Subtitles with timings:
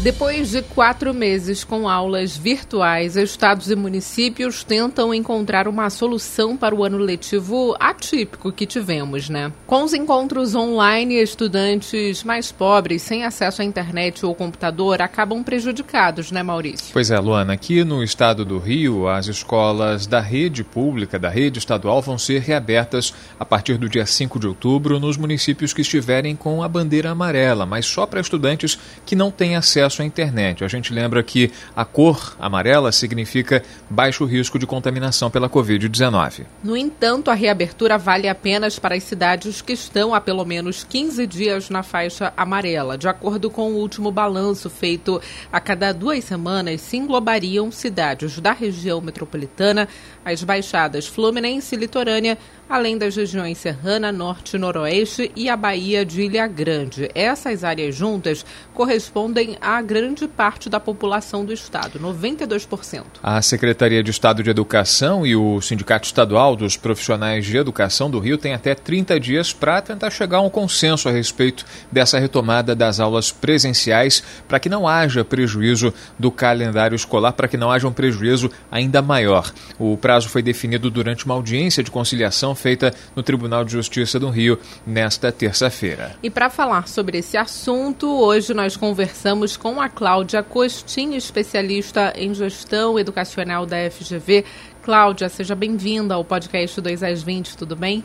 [0.00, 6.72] Depois de quatro meses com aulas virtuais, estados e municípios tentam encontrar uma solução para
[6.72, 9.52] o ano letivo atípico que tivemos, né?
[9.66, 16.30] Com os encontros online, estudantes mais pobres, sem acesso à internet ou computador, acabam prejudicados,
[16.30, 16.92] né, Maurício?
[16.92, 17.54] Pois é, Luana.
[17.54, 22.40] Aqui no estado do Rio, as escolas da rede pública, da rede estadual, vão ser
[22.40, 27.10] reabertas a partir do dia 5 de outubro nos municípios que estiverem com a bandeira
[27.10, 30.62] amarela, mas só para estudantes que não têm acesso acesso à internet.
[30.62, 36.46] A gente lembra que a cor amarela significa baixo risco de contaminação pela Covid-19.
[36.62, 41.26] No entanto, a reabertura vale apenas para as cidades que estão há pelo menos 15
[41.26, 42.96] dias na faixa amarela.
[42.96, 48.52] De acordo com o último balanço feito a cada duas semanas, se englobariam cidades da
[48.52, 49.88] região metropolitana,
[50.28, 56.04] as baixadas Fluminense e Litorânea, além das regiões Serrana, Norte e Noroeste e a Bahia
[56.04, 57.08] de Ilha Grande.
[57.14, 63.04] Essas áreas juntas correspondem a grande parte da população do estado, 92%.
[63.22, 68.18] A Secretaria de Estado de Educação e o Sindicato Estadual dos Profissionais de Educação do
[68.18, 72.74] Rio têm até 30 dias para tentar chegar a um consenso a respeito dessa retomada
[72.74, 77.88] das aulas presenciais, para que não haja prejuízo do calendário escolar, para que não haja
[77.88, 79.50] um prejuízo ainda maior.
[79.78, 84.28] O prazo foi definido durante uma audiência de conciliação feita no Tribunal de Justiça do
[84.28, 86.16] Rio nesta terça-feira.
[86.22, 92.32] E para falar sobre esse assunto, hoje nós conversamos com a Cláudia Costinho, especialista em
[92.34, 94.44] gestão educacional da FGV.
[94.82, 98.02] Cláudia, seja bem-vinda ao podcast 2 às 20, tudo bem?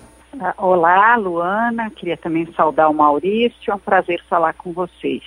[0.58, 1.90] Olá, Luana.
[1.92, 3.72] Queria também saudar o Maurício.
[3.72, 5.24] É um prazer falar com vocês.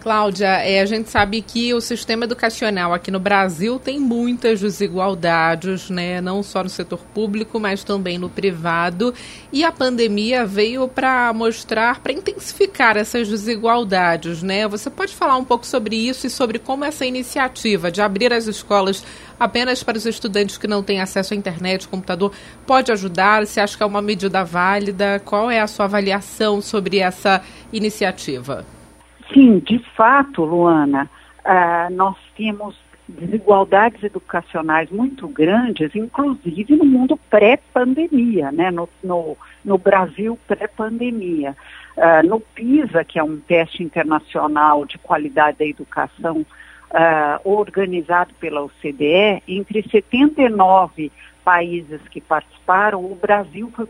[0.00, 5.88] Cláudia, é, a gente sabe que o sistema educacional aqui no Brasil tem muitas desigualdades,
[5.88, 6.20] né?
[6.20, 9.14] Não só no setor público, mas também no privado.
[9.50, 14.68] E a pandemia veio para mostrar, para intensificar essas desigualdades, né?
[14.68, 18.46] Você pode falar um pouco sobre isso e sobre como essa iniciativa de abrir as
[18.46, 19.02] escolas
[19.40, 22.30] apenas para os estudantes que não têm acesso à internet, computador,
[22.66, 23.46] pode ajudar?
[23.46, 25.18] Você acha que é uma medida válida?
[25.24, 27.40] Qual é a sua avaliação sobre essa
[27.72, 28.66] iniciativa?
[29.32, 31.08] Sim, de fato, Luana,
[31.44, 32.76] uh, nós temos
[33.08, 38.70] desigualdades educacionais muito grandes, inclusive no mundo pré-pandemia, né?
[38.70, 41.56] no, no, no Brasil pré-pandemia.
[41.96, 46.44] Uh, no PISA, que é um teste internacional de qualidade da educação
[46.90, 51.10] uh, organizado pela OCDE, entre 79
[51.44, 53.86] países que participaram, o Brasil foi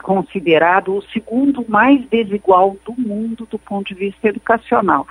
[0.00, 5.06] considerado o segundo mais desigual do mundo do ponto de vista educacional.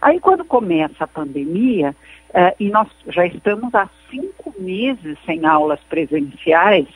[0.00, 1.94] Aí, quando começa a pandemia,
[2.30, 6.88] uh, e nós já estamos há cinco meses sem aulas presenciais,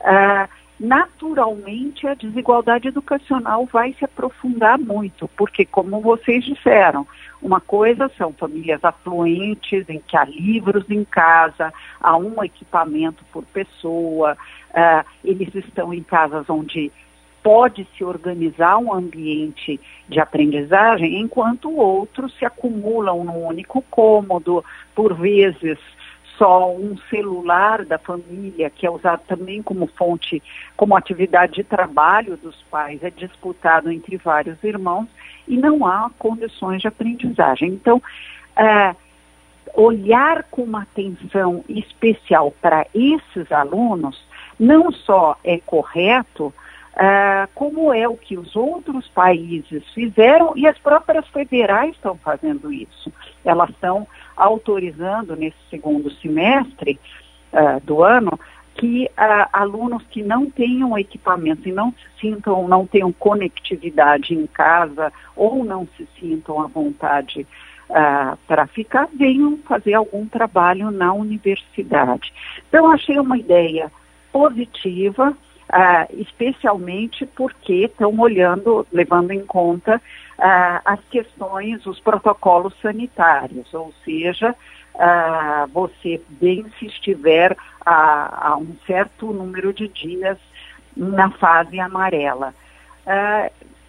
[0.00, 0.48] uh,
[0.78, 7.06] naturalmente a desigualdade educacional vai se aprofundar muito, porque, como vocês disseram,
[7.42, 13.44] uma coisa são famílias afluentes, em que há livros em casa, há um equipamento por
[13.44, 14.36] pessoa,
[14.70, 16.92] uh, eles estão em casas onde
[17.42, 24.62] pode se organizar um ambiente de aprendizagem, enquanto outros se acumulam num único cômodo,
[24.94, 25.78] por vezes
[26.36, 30.42] só um celular da família, que é usado também como fonte,
[30.76, 35.08] como atividade de trabalho dos pais, é disputado entre vários irmãos
[35.50, 37.70] e não há condições de aprendizagem.
[37.70, 38.00] Então,
[38.56, 38.94] é,
[39.74, 44.24] olhar com uma atenção especial para esses alunos
[44.58, 46.54] não só é correto,
[46.90, 52.70] Uh, como é o que os outros países fizeram e as próprias federais estão fazendo
[52.70, 53.12] isso.
[53.44, 54.06] Elas estão
[54.36, 56.98] autorizando nesse segundo semestre
[57.52, 58.38] uh, do ano
[58.80, 64.46] que uh, alunos que não tenham equipamentos e não se sintam, não tenham conectividade em
[64.46, 67.46] casa ou não se sintam à vontade
[67.90, 72.32] uh, para ficar, venham fazer algum trabalho na universidade.
[72.66, 73.92] Então, achei uma ideia
[74.32, 80.00] positiva, uh, especialmente porque estão olhando, levando em conta
[80.86, 84.56] as questões, os protocolos sanitários, ou seja,
[84.94, 90.38] uh, você bem se estiver a, a, um certo número de dias
[90.96, 92.54] na fase amarela.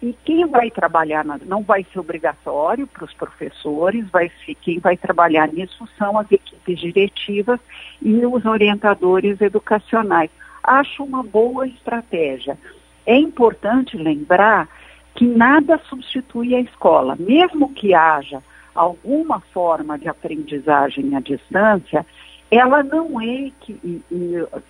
[0.00, 4.78] e quem vai trabalhar, na, não vai ser obrigatório para os professores, vai ser, quem
[4.78, 7.60] vai trabalhar nisso são as equipes diretivas
[8.00, 10.30] e os orientadores educacionais
[10.62, 12.56] acho uma boa estratégia.
[13.04, 14.68] É importante lembrar
[15.14, 18.42] que nada substitui a escola, mesmo que haja
[18.74, 22.06] alguma forma de aprendizagem à distância,
[22.50, 24.02] ela não é que,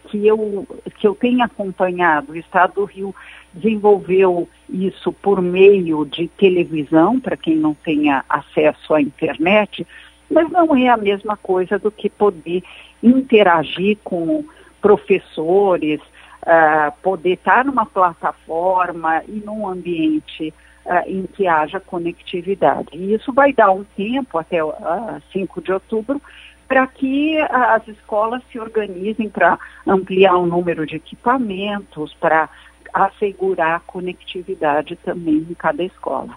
[0.09, 0.67] que, eu,
[0.99, 2.31] que eu tenha acompanhado.
[2.33, 3.13] O Estado do Rio
[3.53, 9.85] desenvolveu isso por meio de televisão, para quem não tenha acesso à internet,
[10.31, 12.63] mas não é a mesma coisa do que poder
[13.03, 14.45] interagir com
[14.81, 16.01] professores,
[16.43, 20.55] uh, poder estar numa plataforma e num ambiente
[20.87, 22.89] uh, em que haja conectividade.
[22.93, 26.21] E isso vai dar um tempo, até uh, ah, 5 de outubro,
[26.69, 32.49] para que as escolas se organizem para ampliar o número de equipamentos, para
[32.95, 36.35] assegurar a conectividade também em cada escola.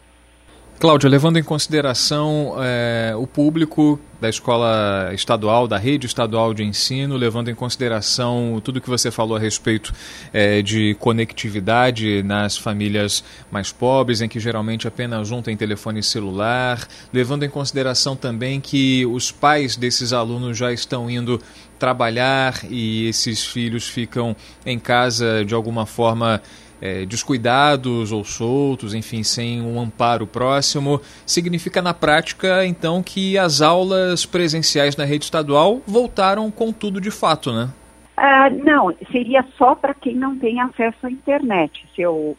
[0.78, 7.16] Cláudia, levando em consideração é, o público da escola estadual, da rede estadual de ensino,
[7.16, 9.94] levando em consideração tudo que você falou a respeito
[10.34, 16.86] é, de conectividade nas famílias mais pobres, em que geralmente apenas um tem telefone celular,
[17.14, 21.42] levando em consideração também que os pais desses alunos já estão indo
[21.80, 24.36] trabalhar e esses filhos ficam
[24.66, 26.42] em casa de alguma forma
[26.82, 33.62] é, descuidados ou soltos, enfim, sem um amparo próximo, significa na prática, então, que as
[33.62, 37.70] aulas presenciais na rede estadual voltaram com tudo de fato, né?
[38.18, 42.38] Uh, não, seria só para quem não tem acesso à internet, se eu uh,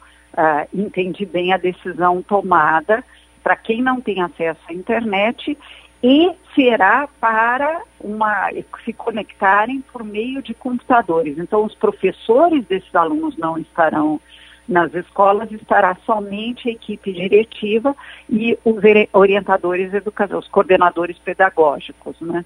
[0.72, 3.04] entendi bem a decisão tomada,
[3.42, 5.56] para quem não tem acesso à internet
[6.02, 8.50] e será para uma,
[8.82, 11.38] se conectarem por meio de computadores.
[11.38, 14.18] Então, os professores desses alunos não estarão
[14.66, 17.94] nas escolas, estará somente a equipe diretiva
[18.28, 18.82] e os
[19.12, 22.44] orientadores educativos, os coordenadores pedagógicos, né?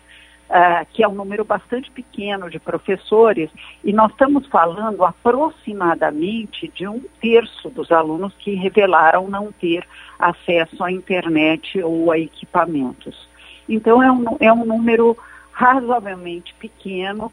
[0.51, 3.49] Uh, que é um número bastante pequeno de professores,
[3.85, 9.87] e nós estamos falando aproximadamente de um terço dos alunos que revelaram não ter
[10.19, 13.30] acesso à internet ou a equipamentos.
[13.75, 15.17] Então, é um, é um número
[15.53, 17.27] razoavelmente pequeno,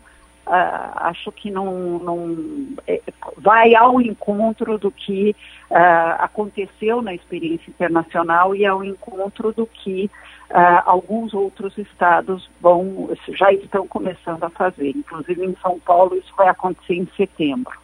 [0.47, 2.37] uh, acho que não, não
[2.85, 3.01] é,
[3.37, 5.35] vai ao encontro do que
[5.69, 10.09] uh, aconteceu na experiência internacional e ao encontro do que
[10.49, 14.89] uh, alguns outros estados vão, já estão começando a fazer.
[14.89, 17.77] Inclusive em São Paulo isso vai acontecer em setembro.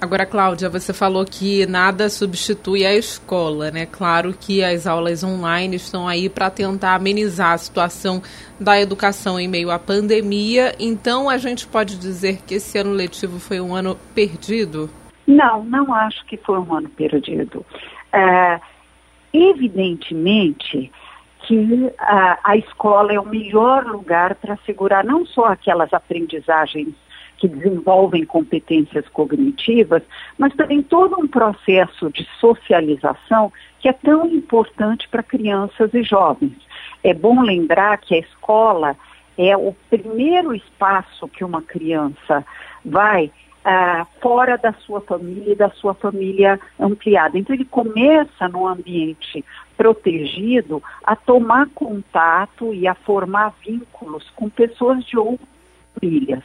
[0.00, 3.84] Agora, Cláudia, você falou que nada substitui a escola, né?
[3.84, 8.22] Claro que as aulas online estão aí para tentar amenizar a situação
[8.60, 10.72] da educação em meio à pandemia.
[10.78, 14.88] Então, a gente pode dizer que esse ano letivo foi um ano perdido?
[15.26, 17.66] Não, não acho que foi um ano perdido.
[18.12, 18.60] É,
[19.32, 20.92] evidentemente
[21.40, 26.94] que a, a escola é o melhor lugar para segurar não só aquelas aprendizagens
[27.38, 30.02] que desenvolvem competências cognitivas,
[30.36, 36.56] mas também todo um processo de socialização que é tão importante para crianças e jovens.
[37.02, 38.96] É bom lembrar que a escola
[39.36, 42.44] é o primeiro espaço que uma criança
[42.84, 43.30] vai
[43.64, 47.38] ah, fora da sua família e da sua família ampliada.
[47.38, 49.44] Então ele começa no ambiente
[49.76, 55.48] protegido a tomar contato e a formar vínculos com pessoas de outras
[55.94, 56.42] famílias.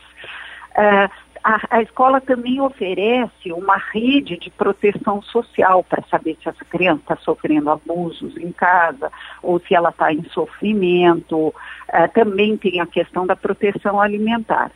[0.76, 1.10] Uh,
[1.44, 7.02] a, a, escola também oferece uma rede de proteção social para saber se essa criança
[7.02, 11.38] está sofrendo abusos em casa ou se ela está em sofrimento.
[11.48, 11.54] Uh,
[12.14, 14.72] também tem a questão da proteção alimentar.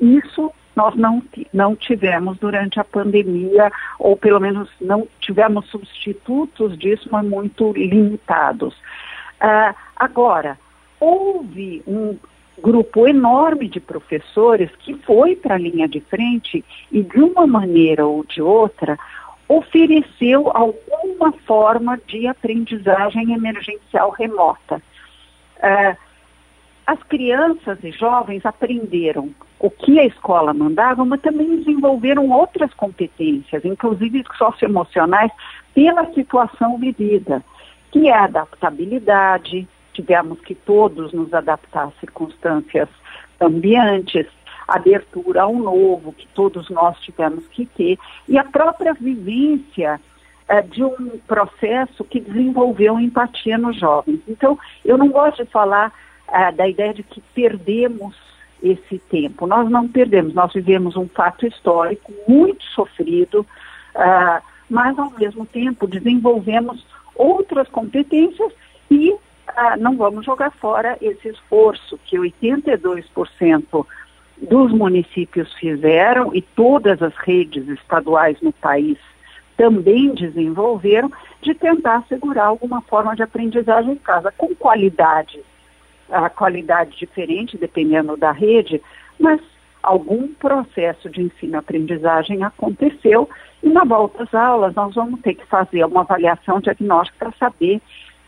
[0.00, 7.08] Isso nós não, não tivemos durante a pandemia, ou pelo menos não tivemos substitutos disso,
[7.10, 8.74] mas muito limitados.
[9.40, 10.58] Uh, agora,
[10.98, 12.16] houve um
[12.60, 18.06] grupo enorme de professores que foi para a linha de frente e, de uma maneira
[18.06, 18.98] ou de outra,
[19.48, 24.76] ofereceu alguma forma de aprendizagem emergencial remota.
[25.58, 25.96] Uh,
[26.86, 33.64] as crianças e jovens aprenderam o que a escola mandava, mas também desenvolveram outras competências,
[33.64, 35.32] inclusive socioemocionais,
[35.74, 37.42] pela situação vivida,
[37.90, 42.88] que é a adaptabilidade, tivemos que todos nos adaptar às circunstâncias
[43.40, 44.26] ambientes,
[44.66, 47.98] abertura ao novo, que todos nós tivemos que ter,
[48.28, 50.00] e a própria vivência
[50.48, 54.20] eh, de um processo que desenvolveu empatia nos jovens.
[54.28, 55.92] Então, eu não gosto de falar
[56.32, 58.16] eh, da ideia de que perdemos
[58.64, 59.46] esse tempo.
[59.46, 63.40] Nós não perdemos, nós vivemos um fato histórico muito sofrido,
[63.94, 66.84] uh, mas ao mesmo tempo desenvolvemos
[67.14, 68.52] outras competências
[68.90, 69.14] e
[69.56, 73.86] ah, não vamos jogar fora esse esforço que 82%
[74.36, 78.98] dos municípios fizeram e todas as redes estaduais no país
[79.56, 85.40] também desenvolveram de tentar assegurar alguma forma de aprendizagem em casa, com qualidade,
[86.10, 88.82] a qualidade diferente, dependendo da rede,
[89.18, 89.40] mas
[89.82, 93.28] algum processo de ensino-aprendizagem aconteceu
[93.62, 97.80] e na volta às aulas nós vamos ter que fazer uma avaliação diagnóstica para saber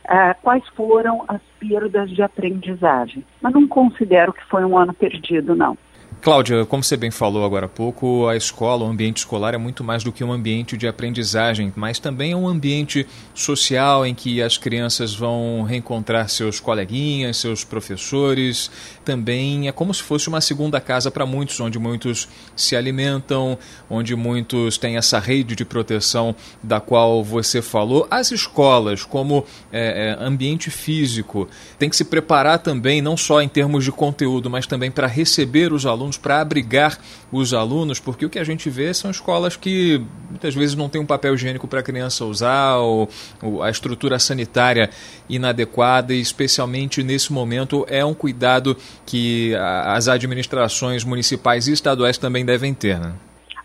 [0.07, 3.25] uh, quais foram as perdas de aprendizagem.
[3.41, 5.77] Mas não considero que foi um ano perdido, não.
[6.21, 9.85] Cláudia, como você bem falou agora há pouco, a escola, o ambiente escolar é muito
[9.85, 14.43] mais do que um ambiente de aprendizagem, mas também é um ambiente social em que
[14.43, 18.69] as crianças vão reencontrar seus coleguinhas, seus professores.
[19.05, 23.57] Também é como se fosse uma segunda casa para muitos, onde muitos se alimentam,
[23.89, 28.05] onde muitos têm essa rede de proteção da qual você falou.
[28.11, 33.49] As escolas, como é, é, ambiente físico, tem que se preparar também, não só em
[33.49, 36.99] termos de conteúdo, mas também para receber os alunos alunos, para abrigar
[37.33, 41.01] os alunos, porque o que a gente vê são escolas que muitas vezes não tem
[41.01, 43.09] um papel higiênico para a criança usar, ou,
[43.43, 44.91] ou, a estrutura sanitária
[45.29, 52.45] inadequada, e especialmente nesse momento é um cuidado que as administrações municipais e estaduais também
[52.45, 52.99] devem ter.
[52.99, 53.13] Né?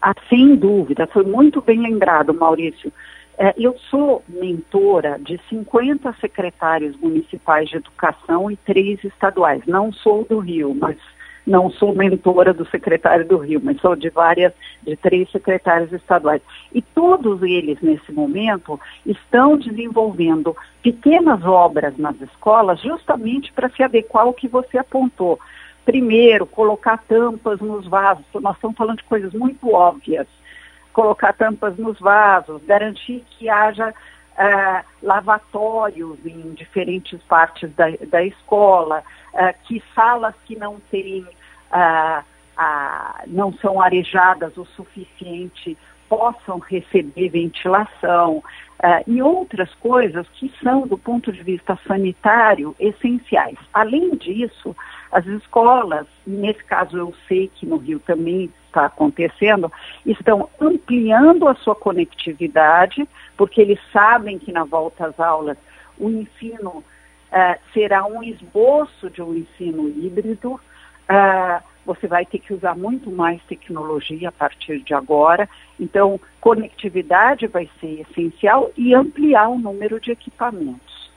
[0.01, 2.91] Ah, sem dúvida, foi muito bem lembrado, Maurício.
[3.37, 9.63] É, eu sou mentora de 50 secretários municipais de educação e três estaduais.
[9.65, 10.97] Não sou do Rio, mas
[11.45, 16.41] não sou mentora do secretário do Rio, mas sou de várias, de três secretários estaduais.
[16.73, 24.25] E todos eles, nesse momento, estão desenvolvendo pequenas obras nas escolas justamente para se adequar
[24.25, 25.39] ao que você apontou.
[25.83, 28.25] Primeiro, colocar tampas nos vasos.
[28.35, 30.27] Nós estamos falando de coisas muito óbvias.
[30.93, 33.93] Colocar tampas nos vasos, garantir que haja
[34.31, 39.03] Uh, lavatórios em diferentes partes da, da escola,
[39.63, 41.25] que salas que não têm
[41.71, 42.23] ah,
[42.57, 45.77] ah, não são arejadas o suficiente
[46.09, 48.43] possam receber ventilação
[48.83, 53.57] ah, e outras coisas que são, do ponto de vista sanitário, essenciais.
[53.73, 54.75] Além disso,
[55.09, 59.71] as escolas, nesse caso eu sei que no Rio também está acontecendo,
[60.05, 63.07] estão ampliando a sua conectividade,
[63.37, 65.57] porque eles sabem que na volta às aulas
[65.97, 66.83] o ensino
[67.31, 70.59] Uh, será um esboço de um ensino híbrido,
[71.11, 75.49] Uh, você vai ter que usar muito mais tecnologia a partir de agora.
[75.79, 81.11] Então, conectividade vai ser essencial e ampliar o número de equipamentos.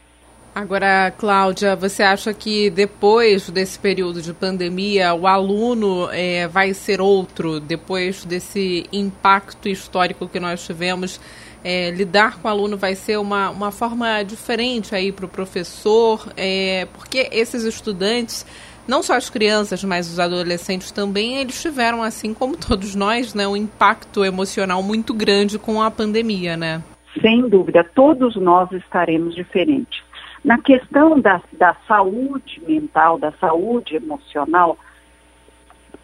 [0.55, 7.01] Agora, Cláudia, você acha que depois desse período de pandemia, o aluno é, vai ser
[7.01, 11.21] outro, depois desse impacto histórico que nós tivemos?
[11.65, 16.31] É, lidar com o aluno vai ser uma, uma forma diferente aí para o professor,
[16.37, 18.45] é, porque esses estudantes
[18.87, 23.49] não só as crianças, mas os adolescentes também, eles tiveram, assim como todos nós, né,
[23.49, 26.83] um impacto emocional muito grande com a pandemia, né?
[27.21, 30.03] Sem dúvida, todos nós estaremos diferentes.
[30.45, 34.77] Na questão da, da saúde mental, da saúde emocional,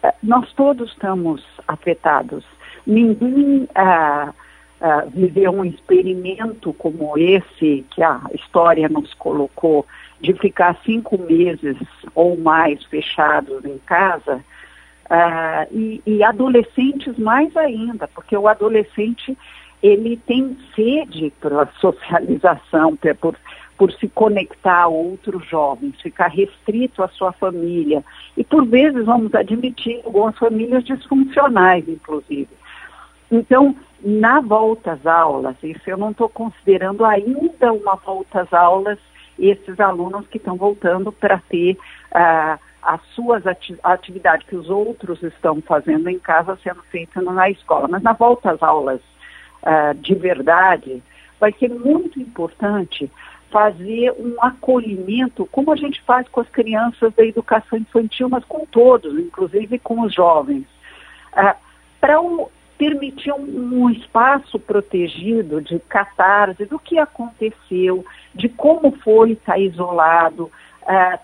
[0.01, 2.43] eh, nós todos estamos afetados.
[2.87, 4.33] Ninguém ah,
[4.83, 9.85] ah, viveu um experimento como esse que a história nos colocou
[10.19, 11.77] de ficar cinco meses
[12.15, 14.43] ou mais fechados em casa,
[15.05, 19.37] uh, e, e, adolescentes mais ainda, porque o adolescente
[19.83, 23.35] ele tem sede para socialização, por,
[23.77, 28.03] por se conectar a outros jovens, ficar restrito à sua família.
[28.35, 32.49] E por vezes, vamos admitir, algumas famílias disfuncionais, inclusive.
[33.31, 38.97] Então, na volta às aulas, isso eu não estou considerando ainda uma volta às aulas
[39.37, 41.73] esses alunos que estão voltando para ter
[42.11, 47.49] uh, as suas ati atividades que os outros estão fazendo em casa sendo feitas na
[47.49, 47.87] escola.
[47.87, 49.01] Mas na volta às aulas
[49.63, 51.01] uh, de verdade,
[51.39, 53.11] vai ser muito importante
[53.51, 58.65] fazer um acolhimento, como a gente faz com as crianças da educação infantil, mas com
[58.65, 60.65] todos, inclusive com os jovens.
[61.33, 61.55] Uh,
[61.99, 62.19] para
[62.81, 70.45] permitir um, um, espaço protegido de catarse do que aconteceu, de como foi estar isolado,
[70.81, 71.19] uh,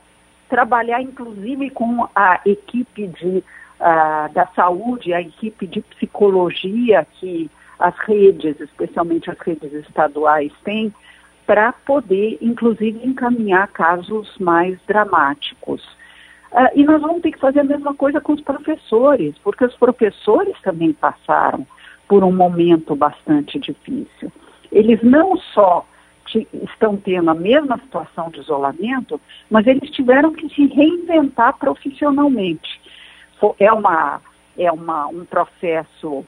[0.47, 3.43] trabalhar inclusive com a equipe de,
[3.79, 7.49] uh, da saúde, a equipe de psicologia que
[7.79, 10.93] as redes, especialmente as redes estaduais, têm,
[11.47, 15.81] para poder, inclusive, encaminhar casos mais dramáticos.
[16.51, 19.75] Uh, e nós vamos ter que fazer a mesma coisa com os professores, porque os
[19.75, 21.67] professores também passaram
[22.07, 24.31] por um momento bastante difícil.
[24.71, 25.85] Eles não só
[26.63, 32.81] estão tendo a mesma situação de isolamento, mas eles tiveram que se reinventar profissionalmente.
[33.59, 34.21] É, uma,
[34.57, 36.25] é uma, um processo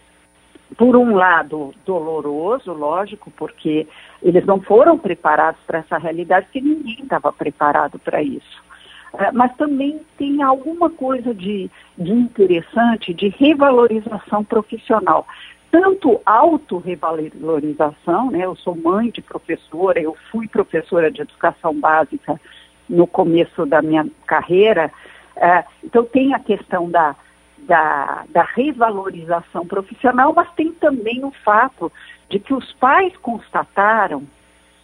[0.78, 3.88] por um lado, doloroso, lógico, porque
[4.22, 8.69] eles não foram preparados para essa realidade, porque ninguém estava preparado para isso.
[9.14, 15.26] Uh, mas também tem alguma coisa de, de interessante de revalorização profissional
[15.72, 18.46] tanto autorrevalorização, né?
[18.46, 22.42] Eu sou mãe de professora, eu fui professora de educação básica
[22.88, 24.92] no começo da minha carreira,
[25.38, 27.16] uh, então tem a questão da,
[27.60, 31.92] da, da revalorização profissional, mas tem também o fato
[32.30, 34.24] de que os pais constataram,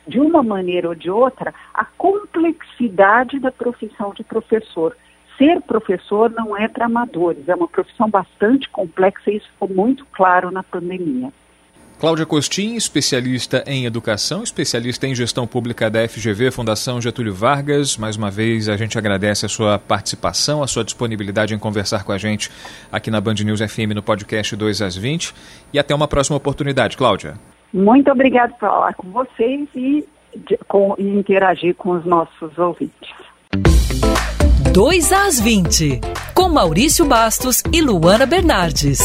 [0.07, 4.95] de uma maneira ou de outra, a complexidade da profissão de professor
[5.37, 10.05] ser professor não é para amadores, é uma profissão bastante complexa e isso ficou muito
[10.11, 11.31] claro na pandemia.
[11.97, 17.95] Cláudia Costin, especialista em educação, especialista em gestão pública da FGV, Fundação Getúlio Vargas.
[17.95, 22.11] Mais uma vez, a gente agradece a sua participação, a sua disponibilidade em conversar com
[22.11, 22.51] a gente
[22.91, 25.33] aqui na Band News FM no podcast 2 às 20.
[25.71, 27.35] E até uma próxima oportunidade, Cláudia.
[27.75, 33.11] Muito obrigada por falar com vocês e, de, com, e interagir com os nossos ouvintes.
[34.71, 35.99] 2 às 20,
[36.33, 38.99] com Maurício Bastos e Luana Bernardes.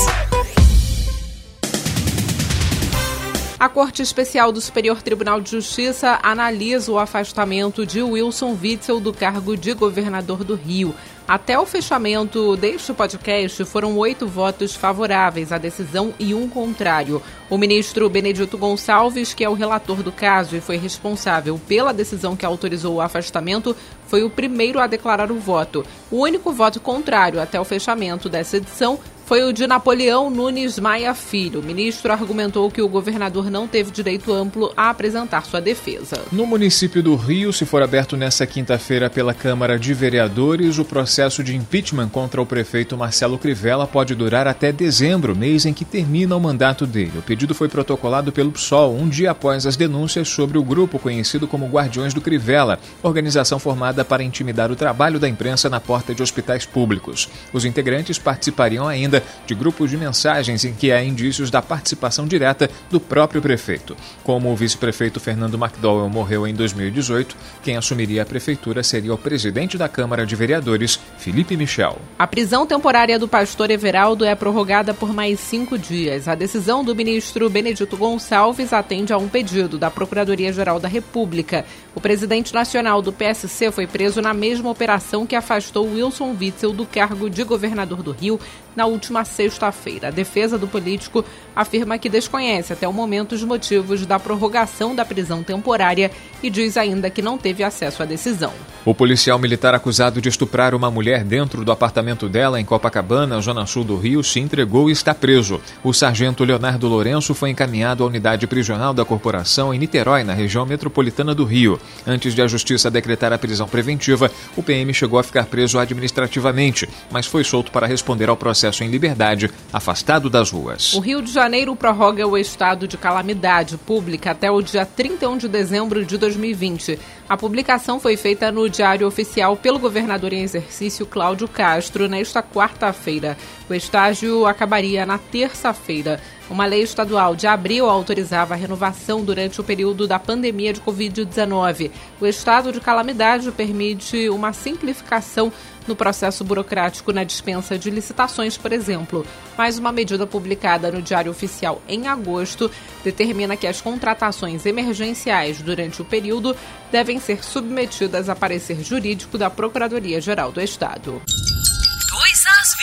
[3.58, 9.12] A Corte Especial do Superior Tribunal de Justiça analisa o afastamento de Wilson Witzel do
[9.12, 10.94] cargo de governador do Rio.
[11.30, 17.22] Até o fechamento deste podcast, foram oito votos favoráveis à decisão e um contrário.
[17.48, 22.34] O ministro Benedito Gonçalves, que é o relator do caso e foi responsável pela decisão
[22.34, 23.76] que autorizou o afastamento,
[24.08, 25.86] foi o primeiro a declarar o voto.
[26.10, 28.98] O único voto contrário até o fechamento dessa edição
[29.30, 31.60] foi o de Napoleão Nunes Maia Filho.
[31.60, 36.22] O ministro argumentou que o governador não teve direito amplo a apresentar sua defesa.
[36.32, 41.44] No município do Rio, se for aberto nesta quinta-feira pela Câmara de Vereadores, o processo
[41.44, 46.34] de impeachment contra o prefeito Marcelo Crivella pode durar até dezembro, mês em que termina
[46.34, 47.18] o mandato dele.
[47.18, 51.46] O pedido foi protocolado pelo PSOL um dia após as denúncias sobre o grupo conhecido
[51.46, 56.20] como Guardiões do Crivella, organização formada para intimidar o trabalho da imprensa na porta de
[56.20, 57.28] hospitais públicos.
[57.52, 62.70] Os integrantes participariam ainda de grupos de mensagens em que há indícios da participação direta
[62.90, 63.96] do próprio prefeito.
[64.22, 69.76] Como o vice-prefeito Fernando McDowell morreu em 2018, quem assumiria a prefeitura seria o presidente
[69.76, 71.98] da Câmara de Vereadores, Felipe Michel.
[72.18, 76.28] A prisão temporária do pastor Everaldo é prorrogada por mais cinco dias.
[76.28, 81.64] A decisão do ministro Benedito Gonçalves atende a um pedido da Procuradoria-Geral da República.
[81.92, 86.86] O presidente nacional do PSC foi preso na mesma operação que afastou Wilson Witzel do
[86.86, 88.38] cargo de governador do Rio
[88.76, 90.08] na última sexta-feira.
[90.08, 91.24] A defesa do político
[91.54, 96.76] afirma que desconhece até o momento os motivos da prorrogação da prisão temporária e diz
[96.76, 98.52] ainda que não teve acesso à decisão.
[98.84, 103.66] O policial militar acusado de estuprar uma mulher dentro do apartamento dela em Copacabana, zona
[103.66, 105.60] sul do Rio, se entregou e está preso.
[105.82, 110.64] O sargento Leonardo Lourenço foi encaminhado à unidade prisional da corporação em Niterói, na região
[110.64, 111.79] metropolitana do Rio.
[112.06, 116.88] Antes de a justiça decretar a prisão preventiva, o PM chegou a ficar preso administrativamente,
[117.10, 120.94] mas foi solto para responder ao processo em liberdade, afastado das ruas.
[120.94, 125.48] O Rio de Janeiro prorroga o estado de calamidade pública até o dia 31 de
[125.48, 126.98] dezembro de 2020.
[127.30, 133.38] A publicação foi feita no Diário Oficial pelo governador em exercício Cláudio Castro nesta quarta-feira.
[133.68, 136.20] O estágio acabaria na terça-feira.
[136.50, 141.92] Uma lei estadual de abril autorizava a renovação durante o período da pandemia de Covid-19.
[142.20, 145.52] O estado de calamidade permite uma simplificação
[145.86, 149.26] no processo burocrático na dispensa de licitações, por exemplo.
[149.56, 152.70] Mais uma medida publicada no Diário Oficial em agosto
[153.02, 156.56] determina que as contratações emergenciais durante o período
[156.90, 161.20] devem ser submetidas a parecer jurídico da Procuradoria-Geral do Estado.
[161.26, 162.74] 2 às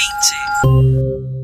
[1.31, 1.36] 20.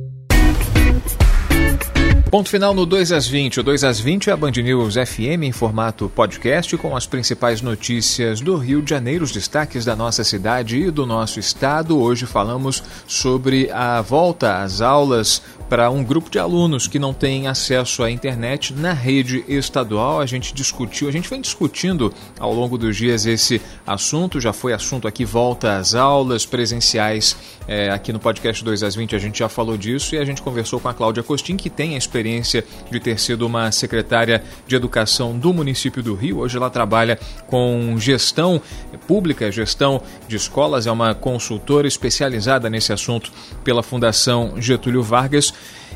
[2.34, 3.60] Ponto final no 2 às 20.
[3.60, 7.62] O 2 às 20 é a Band News FM em formato podcast com as principais
[7.62, 12.00] notícias do Rio de Janeiro, os destaques da nossa cidade e do nosso estado.
[12.00, 17.48] Hoje falamos sobre a volta às aulas para um grupo de alunos que não tem
[17.48, 20.20] acesso à internet na rede estadual.
[20.20, 24.74] A gente discutiu, a gente vem discutindo ao longo dos dias esse assunto, já foi
[24.74, 27.36] assunto aqui, volta às aulas presenciais
[27.68, 30.42] é, aqui no podcast 2 às 20, a gente já falou disso e a gente
[30.42, 34.76] conversou com a Cláudia Costin, que tem a experiência de ter sido uma secretária de
[34.76, 36.40] educação do município do Rio.
[36.40, 38.62] Hoje ela trabalha com gestão
[39.08, 43.32] pública, gestão de escolas, é uma consultora especializada nesse assunto
[43.64, 45.54] pela Fundação Getúlio Vargas.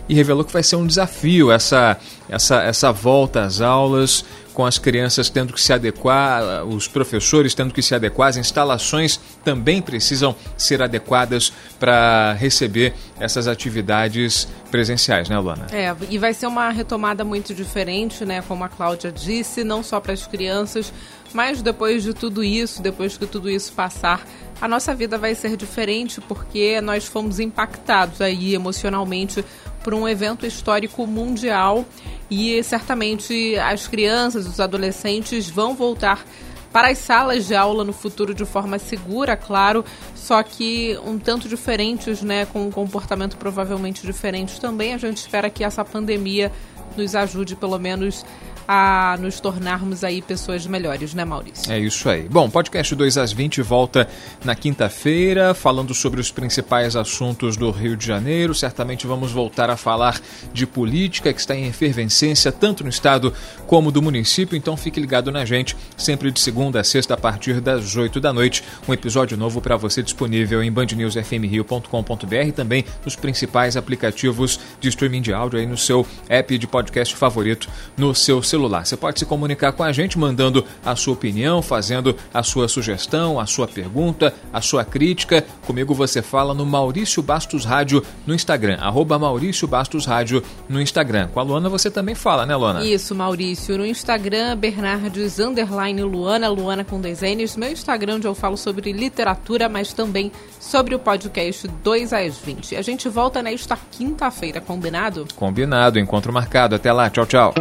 [0.10, 1.98] E revelou que vai ser um desafio essa,
[2.30, 4.24] essa, essa volta às aulas,
[4.58, 9.20] com as crianças tendo que se adequar, os professores tendo que se adequar, as instalações
[9.44, 15.68] também precisam ser adequadas para receber essas atividades presenciais, né, Luana?
[15.72, 20.00] É, e vai ser uma retomada muito diferente, né, como a Cláudia disse, não só
[20.00, 20.92] para as crianças,
[21.34, 24.26] mas depois de tudo isso, depois que tudo isso passar,
[24.60, 29.46] a nossa vida vai ser diferente porque nós fomos impactados aí emocionalmente
[29.88, 31.86] por um evento histórico mundial
[32.30, 36.26] e certamente as crianças, os adolescentes vão voltar
[36.74, 41.48] para as salas de aula no futuro de forma segura, claro, só que um tanto
[41.48, 44.94] diferentes, né, com um comportamento provavelmente diferente também.
[44.94, 46.52] A gente espera que essa pandemia
[46.96, 48.24] nos ajude pelo menos
[48.68, 51.72] a nos tornarmos aí pessoas melhores, né, Maurício?
[51.72, 52.24] É isso aí.
[52.24, 54.10] Bom, podcast 2 às 20 volta
[54.44, 58.54] na quinta-feira, falando sobre os principais assuntos do Rio de Janeiro.
[58.54, 60.20] Certamente vamos voltar a falar
[60.52, 63.34] de política que está em efervescência tanto no estado
[63.66, 67.62] como do município, então fique ligado na gente, sempre de segunda a sexta a partir
[67.62, 68.64] das 8 da noite.
[68.88, 75.34] Um episódio novo para você disponível em bandnewsfmrio.com.br também nos principais aplicativos de streaming de
[75.34, 76.77] áudio aí no seu app de podcast
[77.16, 78.86] favorito no seu celular celular.
[78.86, 83.40] Você pode se comunicar com a gente mandando a sua opinião, fazendo a sua sugestão,
[83.40, 85.46] a sua pergunta, a sua crítica.
[85.66, 91.28] Comigo você fala no Maurício Bastos Rádio no Instagram, arroba Maurício Bastos Rádio no Instagram.
[91.28, 92.84] Com a Luana você também fala, né, Luana?
[92.84, 93.78] Isso, Maurício.
[93.78, 97.56] No Instagram, Bernardes Underline Luana, Luana com desenhos.
[97.56, 102.76] Meu Instagram, onde eu falo sobre literatura, mas também sobre o podcast 2 às 20.
[102.76, 105.28] A gente volta nesta quinta-feira, combinado?
[105.36, 106.67] Combinado, encontro marcado.
[106.76, 107.54] Até lá, tchau, tchau.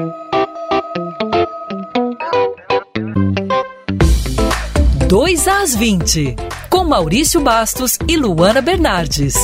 [5.08, 6.34] 2 às 20,
[6.68, 9.34] com Maurício Bastos e Luana Bernardes.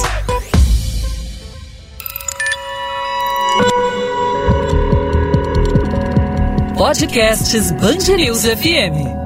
[6.77, 7.70] Podcasts
[8.16, 9.21] News FM.